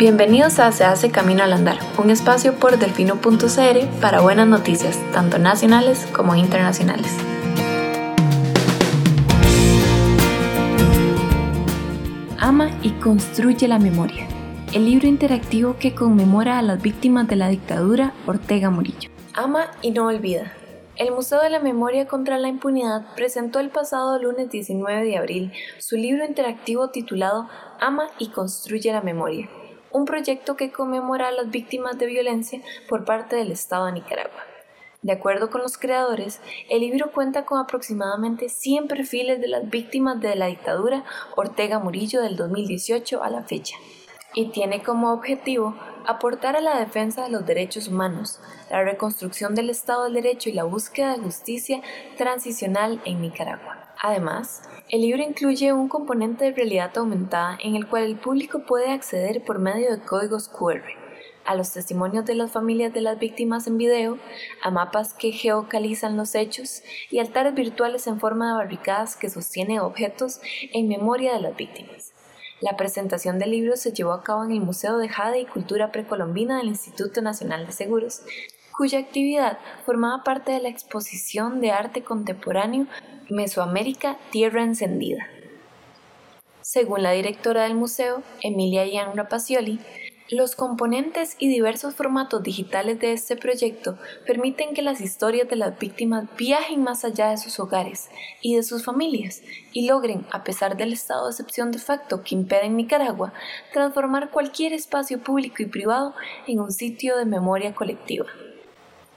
Bienvenidos 0.00 0.58
a 0.60 0.72
Se 0.72 0.82
hace 0.82 1.10
Camino 1.10 1.42
al 1.42 1.52
Andar, 1.52 1.78
un 1.98 2.08
espacio 2.08 2.54
por 2.54 2.78
delfino.cr 2.78 4.00
para 4.00 4.22
buenas 4.22 4.48
noticias, 4.48 4.98
tanto 5.12 5.38
nacionales 5.38 6.06
como 6.16 6.34
internacionales. 6.34 7.14
Ama 12.38 12.70
y 12.80 12.92
construye 12.92 13.68
la 13.68 13.78
memoria, 13.78 14.26
el 14.72 14.86
libro 14.86 15.06
interactivo 15.06 15.76
que 15.78 15.94
conmemora 15.94 16.58
a 16.58 16.62
las 16.62 16.80
víctimas 16.80 17.28
de 17.28 17.36
la 17.36 17.50
dictadura 17.50 18.14
Ortega 18.26 18.70
Murillo. 18.70 19.10
Ama 19.34 19.70
y 19.82 19.90
no 19.90 20.06
olvida. 20.06 20.50
El 20.96 21.12
Museo 21.12 21.42
de 21.42 21.50
la 21.50 21.60
Memoria 21.60 22.08
contra 22.08 22.38
la 22.38 22.48
Impunidad 22.48 23.14
presentó 23.16 23.60
el 23.60 23.68
pasado 23.68 24.18
lunes 24.18 24.48
19 24.48 25.04
de 25.04 25.18
abril 25.18 25.52
su 25.78 25.96
libro 25.96 26.24
interactivo 26.24 26.88
titulado 26.88 27.50
Ama 27.80 28.08
y 28.18 28.28
construye 28.28 28.92
la 28.92 29.02
memoria 29.02 29.50
un 29.92 30.04
proyecto 30.04 30.56
que 30.56 30.72
conmemora 30.72 31.28
a 31.28 31.32
las 31.32 31.50
víctimas 31.50 31.98
de 31.98 32.06
violencia 32.06 32.60
por 32.88 33.04
parte 33.04 33.36
del 33.36 33.52
Estado 33.52 33.86
de 33.86 33.92
Nicaragua. 33.92 34.44
De 35.02 35.12
acuerdo 35.12 35.48
con 35.48 35.62
los 35.62 35.78
creadores, 35.78 36.40
el 36.68 36.80
libro 36.80 37.10
cuenta 37.10 37.46
con 37.46 37.58
aproximadamente 37.58 38.50
100 38.50 38.86
perfiles 38.86 39.40
de 39.40 39.48
las 39.48 39.70
víctimas 39.70 40.20
de 40.20 40.36
la 40.36 40.46
dictadura 40.46 41.04
Ortega 41.36 41.78
Murillo 41.78 42.20
del 42.20 42.36
2018 42.36 43.22
a 43.22 43.30
la 43.30 43.42
fecha, 43.42 43.76
y 44.34 44.46
tiene 44.46 44.82
como 44.82 45.12
objetivo 45.12 45.74
aportar 46.06 46.56
a 46.56 46.60
la 46.60 46.78
defensa 46.78 47.24
de 47.24 47.30
los 47.30 47.46
derechos 47.46 47.88
humanos, 47.88 48.40
la 48.70 48.82
reconstrucción 48.82 49.54
del 49.54 49.70
Estado 49.70 50.04
de 50.04 50.14
Derecho 50.14 50.48
y 50.48 50.52
la 50.52 50.64
búsqueda 50.64 51.12
de 51.12 51.22
justicia 51.22 51.82
transicional 52.16 53.00
en 53.04 53.20
Nicaragua. 53.20 53.94
Además, 54.02 54.62
el 54.88 55.02
libro 55.02 55.22
incluye 55.22 55.72
un 55.72 55.88
componente 55.88 56.46
de 56.46 56.52
realidad 56.52 56.96
aumentada 56.96 57.58
en 57.62 57.76
el 57.76 57.86
cual 57.86 58.04
el 58.04 58.16
público 58.16 58.60
puede 58.66 58.90
acceder 58.90 59.44
por 59.44 59.58
medio 59.58 59.90
de 59.90 60.02
códigos 60.02 60.48
QR 60.48 61.00
a 61.44 61.54
los 61.54 61.72
testimonios 61.72 62.24
de 62.24 62.34
las 62.34 62.52
familias 62.52 62.92
de 62.92 63.00
las 63.00 63.18
víctimas 63.18 63.66
en 63.66 63.78
video, 63.78 64.18
a 64.62 64.70
mapas 64.70 65.14
que 65.14 65.32
geocalizan 65.32 66.16
los 66.16 66.34
hechos 66.34 66.82
y 67.10 67.18
altares 67.18 67.54
virtuales 67.54 68.06
en 68.06 68.20
forma 68.20 68.48
de 68.48 68.54
barricadas 68.54 69.16
que 69.16 69.30
sostienen 69.30 69.80
objetos 69.80 70.40
en 70.72 70.88
memoria 70.88 71.32
de 71.32 71.40
las 71.40 71.56
víctimas. 71.56 72.09
La 72.60 72.76
presentación 72.76 73.38
del 73.38 73.52
libro 73.52 73.76
se 73.76 73.92
llevó 73.92 74.12
a 74.12 74.22
cabo 74.22 74.44
en 74.44 74.52
el 74.52 74.60
Museo 74.60 74.98
de 74.98 75.08
Jade 75.08 75.40
y 75.40 75.46
Cultura 75.46 75.90
Precolombina 75.92 76.58
del 76.58 76.68
Instituto 76.68 77.22
Nacional 77.22 77.66
de 77.66 77.72
Seguros, 77.72 78.20
cuya 78.76 78.98
actividad 78.98 79.58
formaba 79.86 80.24
parte 80.24 80.52
de 80.52 80.60
la 80.60 80.68
exposición 80.68 81.62
de 81.62 81.70
arte 81.70 82.02
contemporáneo 82.02 82.86
Mesoamérica 83.30 84.18
Tierra 84.30 84.62
Encendida. 84.62 85.26
Según 86.60 87.02
la 87.02 87.12
directora 87.12 87.64
del 87.64 87.74
museo, 87.74 88.22
Emilia 88.42 88.86
Ian 88.86 89.16
Rapacioli, 89.16 89.80
los 90.30 90.54
componentes 90.54 91.34
y 91.38 91.48
diversos 91.48 91.94
formatos 91.94 92.42
digitales 92.42 93.00
de 93.00 93.12
este 93.12 93.36
proyecto 93.36 93.98
permiten 94.26 94.74
que 94.74 94.82
las 94.82 95.00
historias 95.00 95.48
de 95.48 95.56
las 95.56 95.76
víctimas 95.78 96.24
viajen 96.36 96.84
más 96.84 97.04
allá 97.04 97.30
de 97.30 97.36
sus 97.36 97.58
hogares 97.58 98.08
y 98.40 98.54
de 98.54 98.62
sus 98.62 98.84
familias 98.84 99.42
y 99.72 99.86
logren, 99.88 100.24
a 100.30 100.44
pesar 100.44 100.76
del 100.76 100.92
estado 100.92 101.24
de 101.24 101.32
excepción 101.32 101.72
de 101.72 101.78
facto 101.78 102.22
que 102.22 102.36
impede 102.36 102.66
en 102.66 102.76
Nicaragua, 102.76 103.32
transformar 103.72 104.30
cualquier 104.30 104.72
espacio 104.72 105.20
público 105.20 105.62
y 105.62 105.66
privado 105.66 106.14
en 106.46 106.60
un 106.60 106.70
sitio 106.70 107.16
de 107.16 107.24
memoria 107.24 107.74
colectiva. 107.74 108.26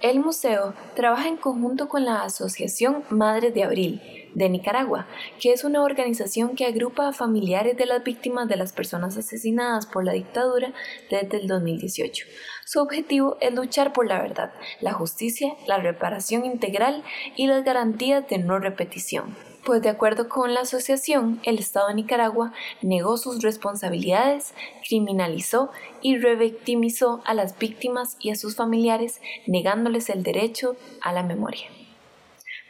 El 0.03 0.19
museo 0.19 0.73
trabaja 0.97 1.29
en 1.29 1.37
conjunto 1.37 1.87
con 1.87 2.03
la 2.03 2.23
Asociación 2.23 3.05
Madres 3.09 3.53
de 3.53 3.63
Abril 3.63 4.01
de 4.35 4.49
Nicaragua, 4.49 5.07
que 5.39 5.53
es 5.53 5.63
una 5.63 5.81
organización 5.81 6.57
que 6.57 6.65
agrupa 6.65 7.07
a 7.07 7.13
familiares 7.13 7.77
de 7.77 7.85
las 7.85 8.03
víctimas 8.03 8.49
de 8.49 8.57
las 8.57 8.73
personas 8.73 9.15
asesinadas 9.15 9.85
por 9.85 10.03
la 10.03 10.11
dictadura 10.11 10.73
desde 11.09 11.37
el 11.37 11.47
2018. 11.47 12.25
Su 12.65 12.81
objetivo 12.81 13.37
es 13.39 13.53
luchar 13.53 13.93
por 13.93 14.05
la 14.05 14.21
verdad, 14.21 14.51
la 14.81 14.91
justicia, 14.91 15.55
la 15.67 15.77
reparación 15.77 16.43
integral 16.43 17.01
y 17.37 17.47
las 17.47 17.63
garantías 17.63 18.27
de 18.27 18.39
no 18.39 18.59
repetición 18.59 19.52
pues 19.65 19.81
de 19.81 19.89
acuerdo 19.89 20.29
con 20.29 20.53
la 20.53 20.61
asociación, 20.61 21.39
el 21.43 21.59
Estado 21.59 21.87
de 21.87 21.95
Nicaragua 21.95 22.51
negó 22.81 23.17
sus 23.17 23.41
responsabilidades, 23.41 24.53
criminalizó 24.87 25.69
y 26.01 26.17
revictimizó 26.17 27.21
a 27.25 27.33
las 27.33 27.57
víctimas 27.57 28.17
y 28.19 28.31
a 28.31 28.35
sus 28.35 28.55
familiares, 28.55 29.21
negándoles 29.47 30.09
el 30.09 30.23
derecho 30.23 30.75
a 31.01 31.13
la 31.13 31.23
memoria. 31.23 31.67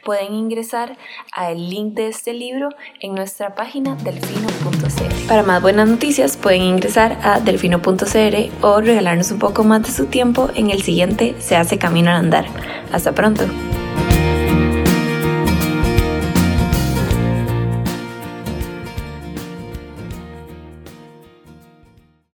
Pueden 0.04 0.34
ingresar 0.34 0.98
al 1.32 1.70
link 1.70 1.94
de 1.94 2.08
este 2.08 2.34
libro 2.34 2.68
en 3.00 3.14
nuestra 3.14 3.54
página 3.54 3.96
delfino.cr. 3.96 5.28
Para 5.28 5.42
más 5.42 5.62
buenas 5.62 5.88
noticias 5.88 6.36
pueden 6.36 6.60
ingresar 6.60 7.18
a 7.22 7.40
delfino.cr 7.40 8.50
o 8.60 8.80
regalarnos 8.82 9.30
un 9.30 9.38
poco 9.38 9.64
más 9.64 9.82
de 9.82 9.90
su 9.90 10.06
tiempo 10.06 10.50
en 10.54 10.70
el 10.70 10.82
siguiente 10.82 11.34
Se 11.38 11.56
hace 11.56 11.78
camino 11.78 12.10
al 12.10 12.16
andar. 12.16 12.44
Hasta 12.92 13.12
pronto. 13.12 13.44